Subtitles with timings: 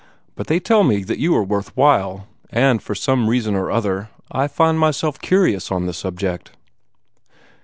[0.33, 4.09] But they tell me that you are worth while; and, for some reason or other,
[4.31, 6.53] I find myself curious on the subject."